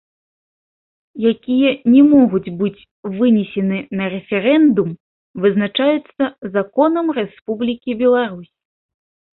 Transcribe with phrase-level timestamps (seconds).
[1.31, 2.81] Якія не могуць быць
[3.17, 4.89] вынесены на рэферэндум,
[5.45, 6.23] вызначаюцца
[6.59, 8.53] законам Рэспублікі Беларусь.